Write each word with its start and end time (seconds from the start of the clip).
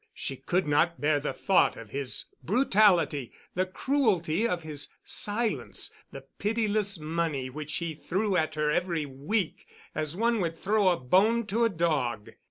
She 0.15 0.35
could 0.35 0.67
not 0.67 0.99
bear 0.99 1.19
the 1.19 1.31
thought 1.31 1.77
of 1.77 1.91
his 1.91 2.25
brutality, 2.41 3.33
the 3.53 3.67
cruelty 3.67 4.47
of 4.47 4.63
his 4.63 4.87
silence, 5.03 5.93
the 6.11 6.21
pitiless 6.39 6.97
money 6.97 7.51
which 7.51 7.75
he 7.75 7.93
threw 7.93 8.35
at 8.35 8.55
her 8.55 8.71
every 8.71 9.05
week 9.05 9.67
as 9.93 10.15
one 10.17 10.39
would 10.39 10.57
throw 10.57 10.87
a 10.89 10.97
bone 10.97 11.45
to 11.45 11.65
a 11.65 11.69
dog. 11.69 12.31